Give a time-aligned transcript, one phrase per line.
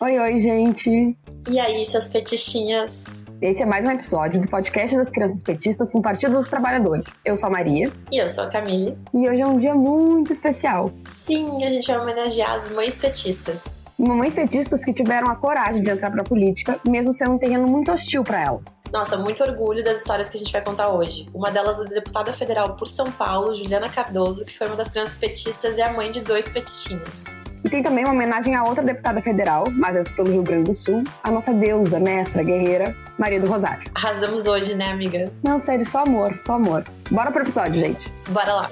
[0.00, 1.16] Oi, oi, gente!
[1.48, 3.24] E aí, seus petistinhas?
[3.40, 7.14] Esse é mais um episódio do podcast das crianças petistas com o Partido dos Trabalhadores.
[7.24, 7.92] Eu sou a Maria.
[8.10, 8.98] E eu sou a Camille.
[9.14, 10.90] E hoje é um dia muito especial.
[11.06, 13.78] Sim, a gente vai homenagear as mães petistas.
[13.96, 17.92] Mamães petistas que tiveram a coragem de entrar pra política, mesmo sendo um terreno muito
[17.92, 18.80] hostil para elas.
[18.92, 21.28] Nossa, muito orgulho das histórias que a gente vai contar hoje.
[21.32, 24.90] Uma delas é da deputada federal por São Paulo, Juliana Cardoso, que foi uma das
[24.90, 27.24] crianças petistas e a mãe de dois petistinhos.
[27.72, 30.74] E tem também uma homenagem a outra deputada federal, mas essa pelo Rio Grande do
[30.74, 33.90] Sul, a nossa deusa, mestra, guerreira, Maria do Rosário.
[33.94, 35.32] Arrasamos hoje, né, amiga?
[35.42, 36.84] Não, sério, só amor, só amor.
[37.10, 38.12] Bora pro episódio, gente.
[38.28, 38.70] Bora lá.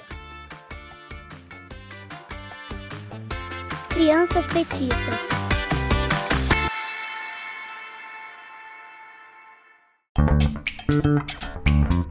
[3.89, 5.40] Crianças petistas.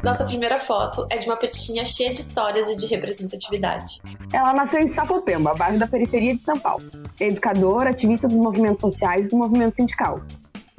[0.03, 4.01] Nossa primeira foto é de uma petinha cheia de histórias e de representatividade.
[4.31, 6.83] Ela nasceu em Sapopemba, bairro da periferia de São Paulo.
[7.19, 10.21] É educadora, ativista dos movimentos sociais e do movimento sindical.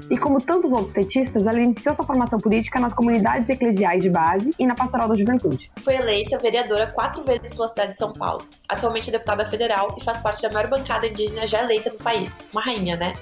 [0.09, 4.51] E como tantos outros petistas, ela iniciou sua formação política nas comunidades eclesiais de base
[4.57, 5.71] e na pastoral da juventude.
[5.83, 8.43] Foi eleita vereadora quatro vezes pela cidade de São Paulo.
[8.67, 12.47] Atualmente é deputada federal e faz parte da maior bancada indígena já eleita no país.
[12.51, 13.13] Uma rainha, né?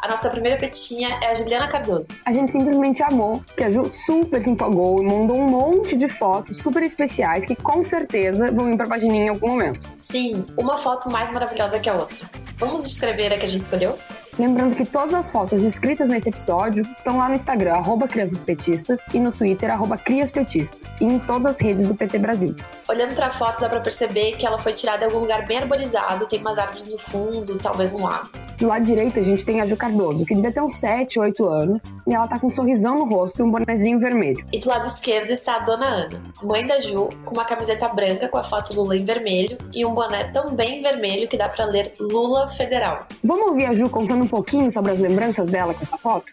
[0.00, 2.08] A nossa primeira petinha é a Juliana Cardoso.
[2.26, 6.08] A gente simplesmente amou, que a Ju super se empolgou e mandou um monte de
[6.08, 9.88] fotos super especiais que com certeza vão ir pra pagininha em algum momento.
[9.98, 12.28] Sim, uma foto mais maravilhosa que a outra.
[12.58, 13.98] Vamos descrever a que a gente escolheu?
[14.38, 19.20] Lembrando que todas as fotos descritas nesse episódio estão lá no Instagram, arroba criançaspetistas, e
[19.20, 22.56] no Twitter, arroba criaspetistas, e em todas as redes do PT Brasil.
[22.88, 26.26] Olhando pra foto, dá pra perceber que ela foi tirada em algum lugar bem arborizado,
[26.26, 28.28] tem umas árvores no fundo, talvez um lago.
[28.58, 31.44] Do lado direito, a gente tem a Ju Cardoso, que devia ter uns 7, 8
[31.48, 34.44] anos, e ela tá com um sorrisão no rosto e um bonezinho vermelho.
[34.52, 38.28] E do lado esquerdo está a Dona Ana, mãe da Ju, com uma camiseta branca
[38.28, 41.94] com a foto Lula em vermelho e um boné também vermelho que dá pra ler
[42.00, 43.06] Lula Federal.
[43.22, 46.32] Vamos ouvir a Ju contando um pouquinho sobre as lembranças dela com essa foto?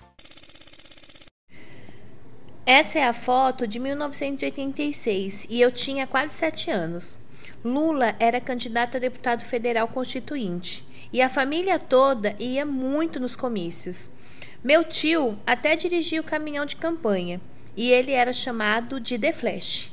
[2.66, 7.18] Essa é a foto de 1986 e eu tinha quase 7 anos.
[7.64, 14.10] Lula era candidato a deputado federal constituinte e a família toda ia muito nos comícios.
[14.64, 17.42] Meu tio até dirigia o caminhão de campanha
[17.76, 19.92] e ele era chamado de The Flash.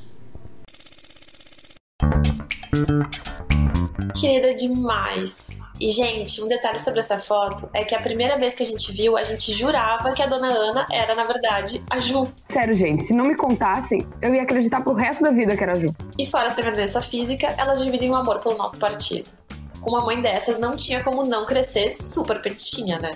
[4.19, 5.61] Querida demais.
[5.81, 8.93] E, gente, um detalhe sobre essa foto é que a primeira vez que a gente
[8.93, 12.25] viu, a gente jurava que a dona Ana era, na verdade, a Ju.
[12.45, 15.73] Sério, gente, se não me contassem, eu ia acreditar pro resto da vida que era
[15.73, 15.95] a Ju.
[16.17, 19.31] E fora ser doença física, elas dividem o amor pelo nosso partido.
[19.81, 23.13] Com uma mãe dessas, não tinha como não crescer super petistinha, né?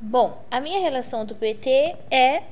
[0.00, 2.42] Bom, a minha relação do PT é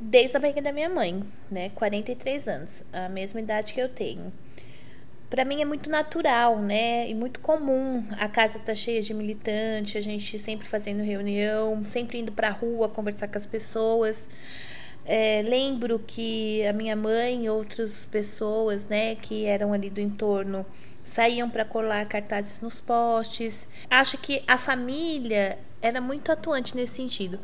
[0.00, 1.70] desde a barriga da minha mãe, né?
[1.70, 4.32] 43 anos, a mesma idade que eu tenho.
[5.30, 7.08] Para mim é muito natural, né?
[7.08, 8.04] E muito comum.
[8.18, 12.88] A casa tá cheia de militante, a gente sempre fazendo reunião, sempre indo para rua
[12.88, 14.28] conversar com as pessoas.
[15.06, 20.66] É, lembro que a minha mãe e outras pessoas, né, que eram ali do entorno,
[21.04, 23.68] saíam para colar cartazes nos postes.
[23.88, 27.38] Acho que a família era muito atuante nesse sentido.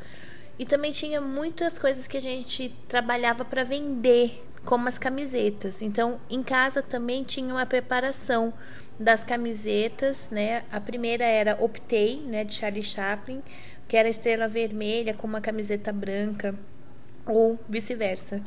[0.59, 5.81] E também tinha muitas coisas que a gente trabalhava para vender, como as camisetas.
[5.81, 8.53] Então, em casa também tinha uma preparação
[8.99, 10.65] das camisetas, né?
[10.71, 13.43] A primeira era Optei, né, de Charlie Chaplin,
[13.89, 16.55] que era estrela vermelha com uma camiseta branca
[17.25, 18.43] ou vice-versa.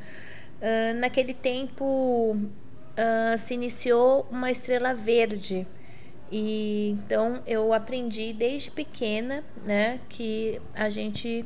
[0.61, 5.65] Uh, naquele tempo uh, se iniciou uma estrela verde
[6.29, 11.45] e então eu aprendi desde pequena, né, que a gente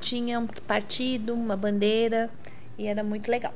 [0.00, 2.28] tinha um partido, uma bandeira
[2.76, 3.54] e era muito legal.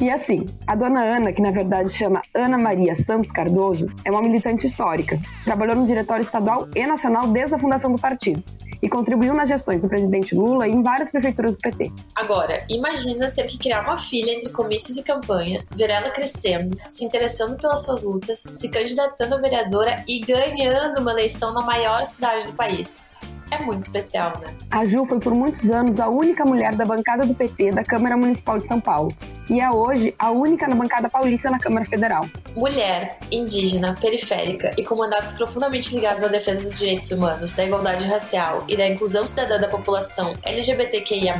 [0.00, 4.22] E assim, a dona Ana, que na verdade chama Ana Maria Santos Cardoso, é uma
[4.22, 5.20] militante histórica.
[5.44, 8.42] Trabalhou no diretório estadual e nacional desde a fundação do partido
[8.80, 11.92] e contribuiu nas gestões do presidente Lula e em várias prefeituras do PT.
[12.14, 17.04] Agora, imagina ter que criar uma filha entre comícios e campanhas, ver ela crescendo, se
[17.04, 22.46] interessando pelas suas lutas, se candidatando a vereadora e ganhando uma eleição na maior cidade
[22.46, 23.08] do país
[23.50, 24.46] é muito especial, né?
[24.70, 28.16] A Ju foi por muitos anos a única mulher da bancada do PT da Câmara
[28.16, 29.14] Municipal de São Paulo
[29.48, 32.28] e é hoje a única na bancada paulista na Câmara Federal.
[32.54, 38.04] Mulher, indígena, periférica e com mandatos profundamente ligados à defesa dos direitos humanos, da igualdade
[38.04, 41.34] racial e da inclusão cidadã da população LGBTQIA+,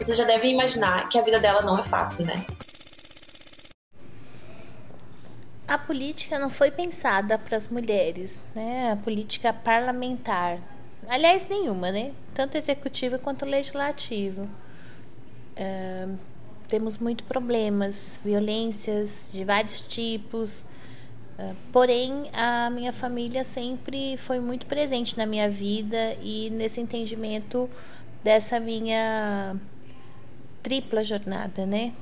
[0.00, 2.44] você já deve imaginar que a vida dela não é fácil, né?
[5.66, 8.92] A política não foi pensada para as mulheres, né?
[8.92, 10.58] A política parlamentar,
[11.08, 12.12] Aliás, nenhuma, né?
[12.34, 14.48] Tanto executivo quanto legislativo.
[16.68, 20.64] temos muito problemas, violências de vários tipos,
[21.38, 27.70] Uh, porém, a minha família sempre foi muito presente na minha vida e nesse entendimento
[28.22, 29.56] dessa minha
[30.62, 31.92] tripla jornada, né?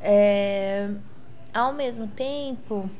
[0.00, 0.90] É,
[1.54, 2.90] ao mesmo tempo,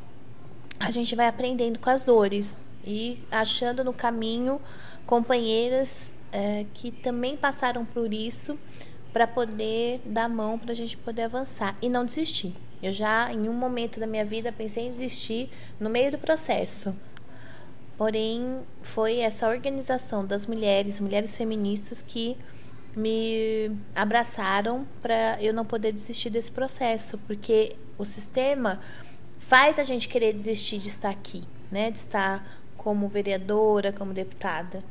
[0.79, 4.61] a gente vai aprendendo com as dores e achando no caminho
[5.07, 8.59] companheiras é, que também passaram por isso
[9.13, 12.55] para poder dar mão para a gente poder avançar e não desistir.
[12.83, 15.49] Eu já, em um momento da minha vida, pensei em desistir
[15.81, 16.95] no meio do processo.
[17.97, 22.37] Porém, foi essa organização das mulheres, mulheres feministas, que
[22.95, 28.81] me abraçaram para eu não poder desistir desse processo, porque o sistema
[29.39, 31.91] faz a gente querer desistir de estar aqui, né?
[31.91, 34.85] De estar como vereadora, como deputada.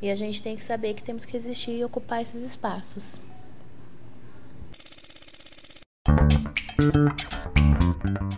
[0.00, 3.20] E a gente tem que saber que temos que existir e ocupar esses espaços.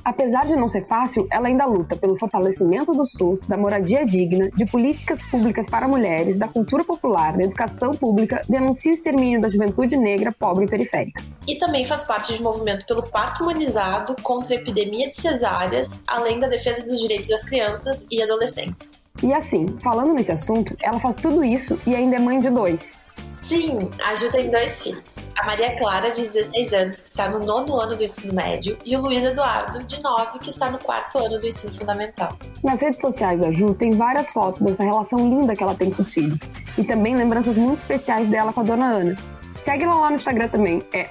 [0.05, 4.49] Apesar de não ser fácil, ela ainda luta pelo fortalecimento do SUS, da moradia digna,
[4.51, 9.51] de políticas públicas para mulheres, da cultura popular, da educação pública, denuncia o extermínio da
[9.51, 11.23] juventude negra, pobre e periférica.
[11.47, 16.41] E também faz parte de movimento pelo parto humanizado contra a epidemia de cesáreas, além
[16.41, 19.08] da defesa dos direitos das crianças e adolescentes.
[19.23, 23.03] E assim, falando nesse assunto, ela faz tudo isso e ainda é mãe de dois.
[23.43, 25.17] Sim, a Ju tem dois filhos.
[25.39, 28.95] A Maria Clara, de 16 anos, que está no nono ano do ensino médio, e
[28.95, 32.37] o Luiz Eduardo, de 9, que está no quarto ano do ensino fundamental.
[32.63, 36.03] Nas redes sociais da Ju tem várias fotos dessa relação linda que ela tem com
[36.03, 36.41] os filhos.
[36.77, 39.17] E também lembranças muito especiais dela com a dona Ana.
[39.59, 41.11] Segue lá no Instagram também, é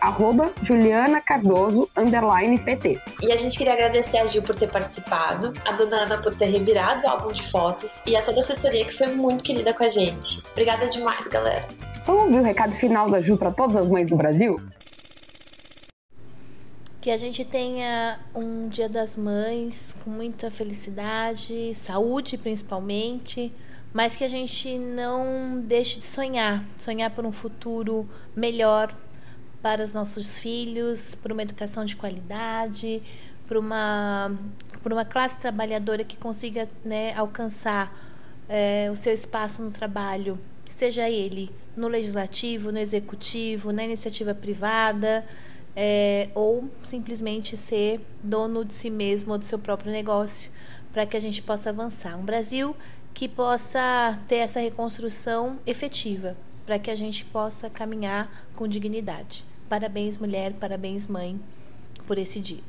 [0.62, 3.02] julianacardoso_pt.
[3.22, 6.46] E a gente queria agradecer a Gil por ter participado, a dona Ana por ter
[6.46, 9.84] revirado o álbum de fotos e a toda a assessoria que foi muito querida com
[9.84, 10.42] a gente.
[10.54, 11.68] Obrigada demais, galera.
[12.06, 14.56] Vamos ouvir o recado final da Ju para todas as mães do Brasil?
[17.02, 23.52] Que a gente tenha um Dia das Mães com muita felicidade, saúde principalmente
[23.98, 28.96] mas que a gente não deixe de sonhar sonhar por um futuro melhor
[29.60, 33.02] para os nossos filhos, por uma educação de qualidade,
[33.48, 34.38] por uma,
[34.84, 37.92] por uma classe trabalhadora que consiga né, alcançar
[38.48, 40.38] é, o seu espaço no trabalho,
[40.70, 45.26] seja ele no legislativo, no executivo, na iniciativa privada,
[45.76, 50.52] é, ou simplesmente ser dono de si mesmo ou do seu próprio negócio,
[50.94, 52.16] para que a gente possa avançar.
[52.16, 52.76] Um Brasil
[53.18, 56.38] que possa ter essa reconstrução efetiva,
[56.68, 59.44] para que a gente possa caminhar com dignidade.
[59.68, 61.42] Parabéns, mulher, parabéns, mãe,
[62.06, 62.62] por esse dia.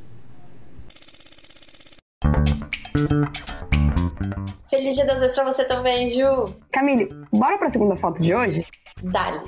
[4.71, 6.57] Feliz Dia das Mães para você também, Ju.
[6.73, 8.67] Camille, bora para a segunda foto de hoje?
[9.03, 9.45] Dale.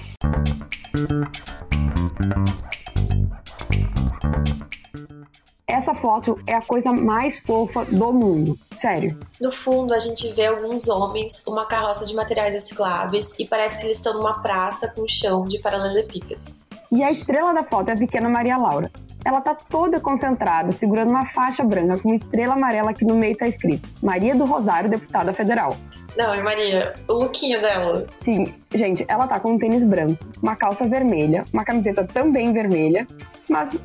[5.71, 8.59] Essa foto é a coisa mais fofa do mundo.
[8.77, 9.17] Sério.
[9.41, 13.87] No fundo, a gente vê alguns homens, uma carroça de materiais recicláveis e parece que
[13.87, 16.69] eles estão numa praça com chão de paralelepípedos.
[16.91, 18.91] E a estrela da foto é a pequena Maria Laura.
[19.25, 23.37] Ela tá toda concentrada, segurando uma faixa branca com uma estrela amarela que no meio
[23.37, 25.77] tá escrito Maria do Rosário, deputada federal.
[26.17, 28.09] Não, e Maria, o lookinho dela.
[28.19, 33.07] Sim, gente, ela tá com um tênis branco, uma calça vermelha, uma camiseta também vermelha,
[33.49, 33.81] mas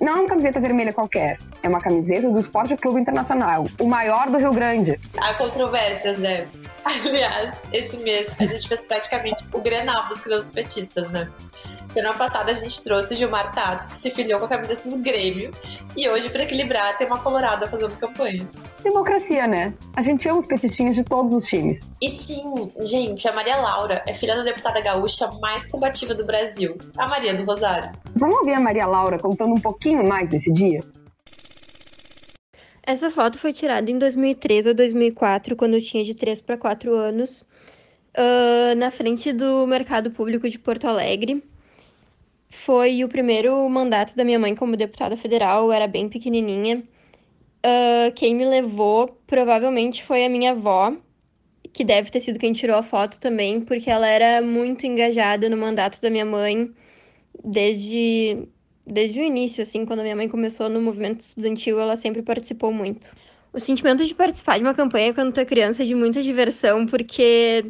[0.00, 1.38] não é uma camiseta vermelha qualquer.
[1.62, 4.98] É uma camiseta do Esporte Clube Internacional, o maior do Rio Grande.
[5.16, 6.46] Há controvérsias, né?
[6.84, 11.30] Aliás, esse mês a gente fez praticamente o Grenal dos petistas, né?
[11.94, 14.98] Semana passada a gente trouxe o Gilmar Tato, que se filiou com a camiseta do
[14.98, 15.52] Grêmio.
[15.96, 18.44] E hoje, para equilibrar, tem uma colorada fazendo campanha.
[18.82, 19.72] Democracia, né?
[19.94, 21.88] A gente ama os petistinhos de todos os times.
[22.02, 26.76] E sim, gente, a Maria Laura é filha da deputada gaúcha mais combativa do Brasil,
[26.98, 27.92] a Maria do Rosário.
[28.16, 30.80] Vamos ouvir a Maria Laura contando um pouquinho mais desse dia?
[32.82, 36.92] Essa foto foi tirada em 2003 ou 2004, quando eu tinha de 3 para 4
[36.92, 37.42] anos,
[38.18, 41.53] uh, na frente do Mercado Público de Porto Alegre.
[42.54, 46.82] Foi o primeiro mandato da minha mãe como deputada federal, eu era bem pequenininha.
[47.66, 50.96] Uh, quem me levou provavelmente foi a minha avó,
[51.72, 55.56] que deve ter sido quem tirou a foto também, porque ela era muito engajada no
[55.56, 56.72] mandato da minha mãe
[57.44, 58.46] desde,
[58.86, 62.72] desde o início, assim, quando a minha mãe começou no movimento estudantil, ela sempre participou
[62.72, 63.10] muito.
[63.52, 66.86] O sentimento de participar de uma campanha quando tu é criança é de muita diversão,
[66.86, 67.66] porque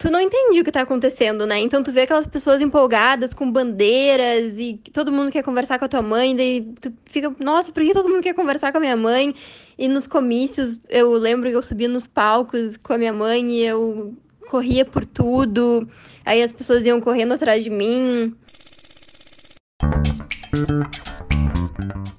[0.00, 1.60] tu não entende o que tá acontecendo, né?
[1.60, 5.88] Então tu vê aquelas pessoas empolgadas com bandeiras e todo mundo quer conversar com a
[5.88, 8.96] tua mãe, daí tu fica, nossa, por que todo mundo quer conversar com a minha
[8.96, 9.34] mãe?
[9.78, 13.62] E nos comícios, eu lembro que eu subia nos palcos com a minha mãe e
[13.62, 14.16] eu
[14.48, 15.86] corria por tudo,
[16.24, 18.34] aí as pessoas iam correndo atrás de mim.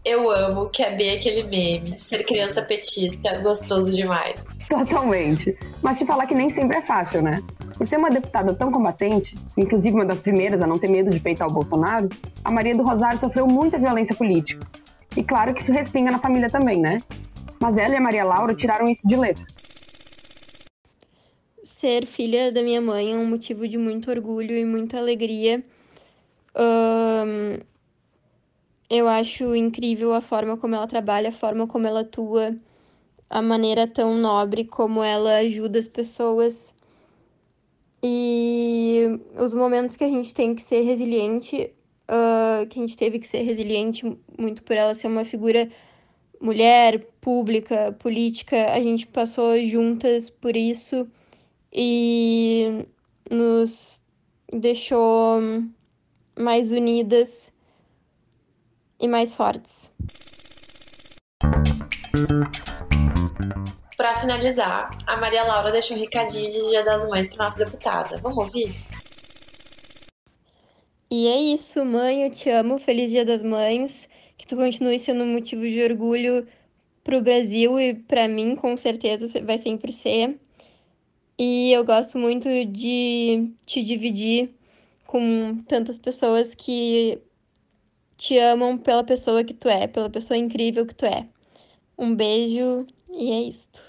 [0.04, 1.98] Eu amo que é bem aquele meme.
[1.98, 4.58] Ser criança petista é gostoso demais.
[4.70, 5.58] Totalmente.
[5.82, 7.36] Mas te falar que nem sempre é fácil, né?
[7.78, 11.20] Por ser uma deputada tão combatente, inclusive uma das primeiras a não ter medo de
[11.20, 12.10] peitar o Bolsonaro,
[12.44, 14.66] a Maria do Rosário sofreu muita violência política.
[15.16, 17.02] E claro que isso respinga na família também, né?
[17.60, 19.46] Mas ela e a Maria Laura tiraram isso de letra.
[21.64, 25.64] Ser filha da minha mãe é um motivo de muito orgulho e muita alegria.
[26.56, 27.60] Um,
[28.92, 32.58] eu acho incrível a forma como ela trabalha, a forma como ela atua,
[33.30, 36.76] a maneira tão nobre como ela ajuda as pessoas.
[38.04, 41.74] E os momentos que a gente tem que ser resiliente,
[42.10, 44.06] uh, que a gente teve que ser resiliente
[44.38, 45.70] muito por ela ser uma figura
[46.42, 51.08] mulher, pública, política, a gente passou juntas por isso
[51.72, 52.86] e
[53.32, 54.02] nos
[54.52, 55.40] deixou
[56.38, 57.52] mais unidas
[59.02, 59.90] e mais fortes.
[63.98, 68.18] Para finalizar, a Maria Laura deixou um recadinho de Dia das Mães para nossa deputada.
[68.22, 68.76] Vamos ouvir?
[71.10, 72.78] E é isso, mãe, eu te amo.
[72.78, 74.08] Feliz Dia das Mães
[74.42, 76.48] que tu continue sendo um motivo de orgulho
[77.04, 80.40] para o Brasil e para mim, com certeza, vai sempre ser.
[81.38, 84.50] E eu gosto muito de te dividir
[85.06, 87.22] com tantas pessoas que
[88.22, 91.26] te amam pela pessoa que tu é, pela pessoa incrível que tu é.
[91.98, 93.82] Um beijo e é isto.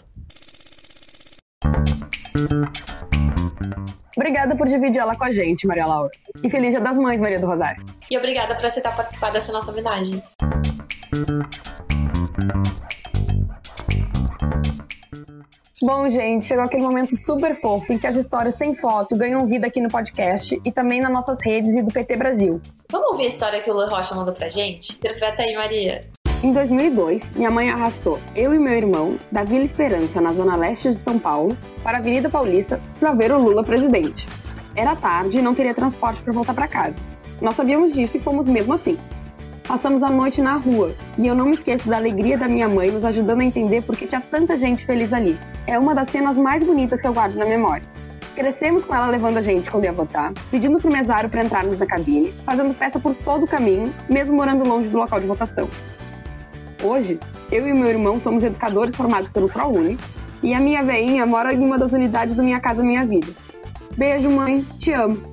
[4.16, 6.10] Obrigada por dividir ela com a gente, Maria Laura.
[6.42, 7.84] E feliz Dia das Mães, Maria do Rosário.
[8.10, 10.22] E obrigada por aceitar participar dessa nossa homenagem.
[15.84, 19.66] Bom, gente, chegou aquele momento super fofo em que as histórias sem foto ganham vida
[19.66, 22.60] aqui no podcast e também nas nossas redes e do PT Brasil.
[22.88, 24.92] Vamos ouvir a história que o Lu Rocha mandou pra gente?
[24.92, 26.02] Interpreta aí, Maria.
[26.40, 30.88] Em 2002, minha mãe arrastou eu e meu irmão da Vila Esperança, na zona leste
[30.88, 34.28] de São Paulo, para a Avenida Paulista para ver o Lula presidente.
[34.76, 37.02] Era tarde e não teria transporte para voltar para casa.
[37.40, 38.96] Nós sabíamos disso e fomos mesmo assim.
[39.72, 42.90] Passamos a noite na rua e eu não me esqueço da alegria da minha mãe
[42.90, 45.38] nos ajudando a entender por que tinha tanta gente feliz ali.
[45.66, 47.82] É uma das cenas mais bonitas que eu guardo na memória.
[48.34, 51.86] Crescemos com ela levando a gente quando ia votar, pedindo pro mesário para entrarmos na
[51.86, 55.66] cabine, fazendo festa por todo o caminho, mesmo morando longe do local de votação.
[56.84, 57.18] Hoje,
[57.50, 59.96] eu e meu irmão somos educadores formados pelo ProUni
[60.42, 63.28] e a minha veinha mora em uma das unidades do Minha Casa Minha Vida.
[63.96, 65.31] Beijo, mãe, te amo.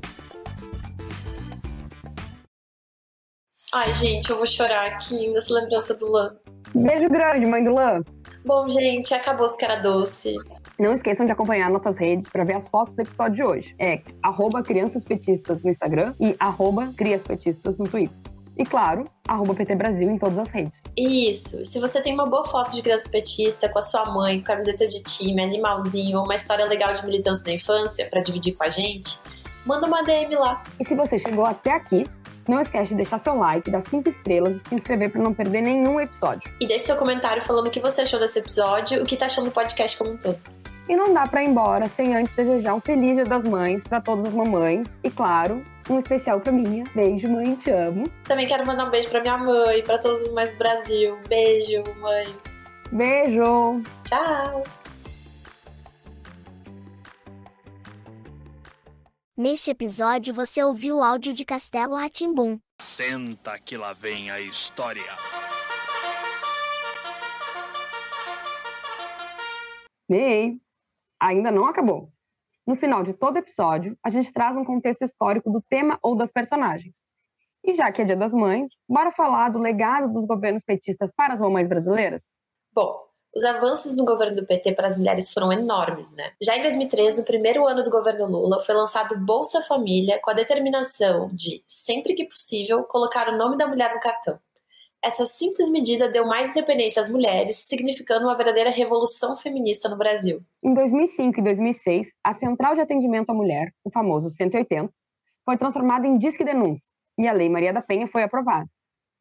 [3.71, 4.97] Ai, gente, eu vou chorar.
[4.97, 6.35] Que linda essa lembrança do Lã.
[6.73, 8.01] Beijo grande, mãe do Lã.
[8.43, 10.35] Bom, gente, acabou os cara doce.
[10.79, 13.75] Não esqueçam de acompanhar nossas redes para ver as fotos do episódio de hoje.
[13.77, 18.17] É arroba criançaspetistas no Instagram e arroba criaspetistas no Twitter.
[18.57, 20.83] E claro, arroba PT Brasil em todas as redes.
[20.97, 21.63] Isso.
[21.63, 24.87] Se você tem uma boa foto de criança petista com a sua mãe, com camiseta
[24.87, 28.69] de time, animalzinho, ou uma história legal de militância na infância para dividir com a
[28.69, 29.19] gente,
[29.65, 30.63] manda uma DM lá.
[30.79, 32.05] E se você chegou até aqui,
[32.49, 35.61] não esquece de deixar seu like, dar 5 estrelas e se inscrever para não perder
[35.61, 36.51] nenhum episódio.
[36.59, 39.45] E deixe seu comentário falando o que você achou desse episódio, o que tá achando
[39.45, 40.39] do podcast como um todo.
[40.87, 44.01] E não dá para ir embora sem antes desejar um feliz Dia das Mães para
[44.01, 46.83] todas as mamães e claro, um especial para minha.
[46.95, 48.05] Beijo, mãe, te amo.
[48.23, 51.17] Também quero mandar um beijo para minha mãe, para todas as mães do Brasil.
[51.27, 52.67] Beijo, mães.
[52.91, 53.83] Beijo.
[54.03, 54.63] Tchau.
[59.39, 62.59] Neste episódio você ouviu o áudio de Castelo Ratimbum.
[62.81, 65.01] Senta que lá vem a história.
[70.09, 70.59] Ei,
[71.17, 72.11] ainda não acabou.
[72.67, 76.33] No final de todo episódio, a gente traz um contexto histórico do tema ou das
[76.33, 76.97] personagens.
[77.63, 81.33] E já que é Dia das Mães, bora falar do legado dos governos petistas para
[81.33, 82.35] as mamães brasileiras?
[82.73, 86.31] Bom, os avanços no governo do PT para as mulheres foram enormes, né?
[86.41, 90.33] Já em 2013, no primeiro ano do governo Lula, foi lançado Bolsa Família com a
[90.33, 94.39] determinação de, sempre que possível, colocar o nome da mulher no cartão.
[95.03, 100.41] Essa simples medida deu mais independência às mulheres, significando uma verdadeira revolução feminista no Brasil.
[100.61, 104.91] Em 2005 e 2006, a Central de Atendimento à Mulher, o famoso 180,
[105.45, 108.67] foi transformada em Disque Denúncia e a Lei Maria da Penha foi aprovada.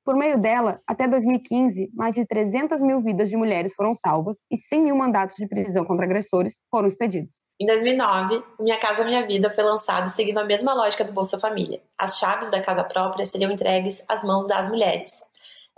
[0.09, 4.57] Por meio dela, até 2015, mais de 300 mil vidas de mulheres foram salvas e
[4.57, 7.35] 100 mil mandatos de prisão contra agressores foram expedidos.
[7.61, 11.83] Em 2009, Minha Casa Minha Vida foi lançado seguindo a mesma lógica do Bolsa Família.
[11.99, 15.11] As chaves da casa própria seriam entregues às mãos das mulheres.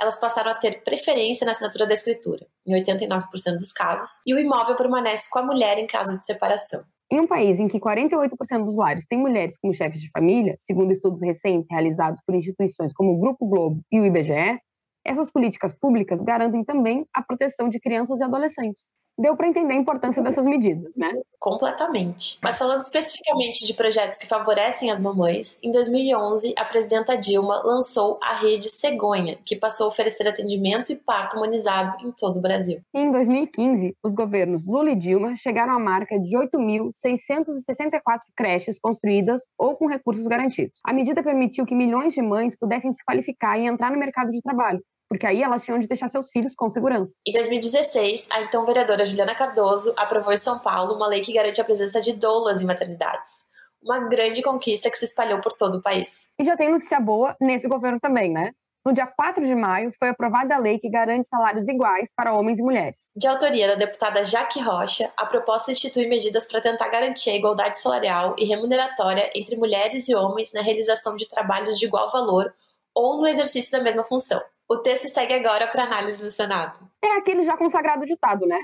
[0.01, 3.25] Elas passaram a ter preferência na assinatura da escritura, em 89%
[3.59, 6.85] dos casos, e o imóvel permanece com a mulher em caso de separação.
[7.13, 10.93] Em um país em que 48% dos lares têm mulheres como chefes de família, segundo
[10.93, 14.61] estudos recentes realizados por instituições como o Grupo Globo e o IBGE,
[15.05, 18.93] Essas políticas públicas garantem também a proteção de crianças e adolescentes.
[19.19, 21.13] Deu para entender a importância dessas medidas, né?
[21.39, 22.39] Completamente.
[22.43, 28.19] Mas falando especificamente de projetos que favorecem as mamães, em 2011 a presidenta Dilma lançou
[28.23, 32.81] a rede Cegonha, que passou a oferecer atendimento e parto humanizado em todo o Brasil.
[32.95, 39.43] E em 2015, os governos Lula e Dilma chegaram à marca de 8.664 creches construídas
[39.59, 40.79] ou com recursos garantidos.
[40.85, 44.41] A medida permitiu que milhões de mães pudessem se qualificar e entrar no mercado de
[44.41, 47.17] trabalho, porque aí elas tinham de deixar seus filhos com segurança.
[47.27, 51.61] Em 2016, a então vereadora Juliana Cardoso aprovou em São Paulo uma lei que garante
[51.61, 53.45] a presença de doulas em maternidades.
[53.83, 56.29] Uma grande conquista que se espalhou por todo o país.
[56.39, 58.53] E já tem notícia boa nesse governo também, né?
[58.87, 62.61] No dia 4 de maio, foi aprovada a lei que garante salários iguais para homens
[62.61, 63.11] e mulheres.
[63.17, 67.79] De autoria da deputada Jaque Rocha, a proposta institui medidas para tentar garantir a igualdade
[67.81, 72.55] salarial e remuneratória entre mulheres e homens na realização de trabalhos de igual valor
[72.95, 74.41] ou no exercício da mesma função.
[74.73, 76.89] O texto segue agora para análise do Senado.
[77.03, 78.61] É aquele já consagrado ditado, né?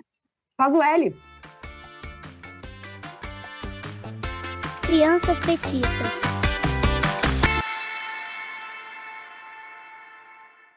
[0.56, 1.12] Faz o L.
[4.82, 6.25] Crianças petistas.